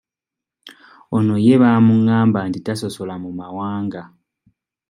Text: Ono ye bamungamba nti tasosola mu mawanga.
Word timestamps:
Ono 1.15 1.35
ye 1.45 1.55
bamungamba 1.61 2.39
nti 2.47 2.59
tasosola 2.65 3.15
mu 3.23 3.29
mawanga. 3.39 4.03